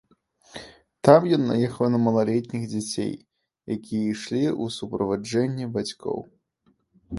Там 1.07 1.27
ён 1.37 1.43
наехаў 1.49 1.91
на 1.95 1.99
малалетніх 2.05 2.63
дзяцей, 2.73 3.13
якія 3.77 4.03
ішлі 4.17 4.43
ў 4.63 4.79
суправаджэнні 4.79 5.71
бацькоў. 5.79 6.17